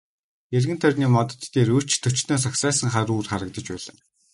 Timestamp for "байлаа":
3.71-3.97